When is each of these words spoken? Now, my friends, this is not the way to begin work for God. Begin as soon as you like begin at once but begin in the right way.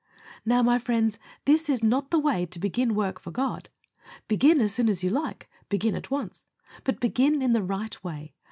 Now, 0.43 0.63
my 0.63 0.79
friends, 0.79 1.19
this 1.45 1.69
is 1.69 1.83
not 1.83 2.09
the 2.09 2.17
way 2.17 2.47
to 2.47 2.57
begin 2.57 2.95
work 2.95 3.19
for 3.19 3.29
God. 3.29 3.69
Begin 4.27 4.59
as 4.59 4.73
soon 4.73 4.89
as 4.89 5.03
you 5.03 5.11
like 5.11 5.47
begin 5.69 5.93
at 5.93 6.09
once 6.09 6.47
but 6.83 6.99
begin 6.99 7.39
in 7.39 7.53
the 7.53 7.61
right 7.61 8.03
way. 8.03 8.33